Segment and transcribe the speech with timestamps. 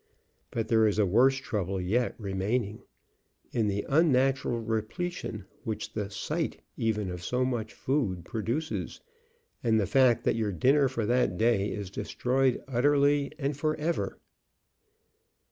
[0.49, 2.81] But there is a worse trouble yet remaining
[3.51, 8.99] in the unnatural repletion which the sight even of so much food produces,
[9.63, 14.17] and the fact that your dinner for that day is destroyed utterly and forever.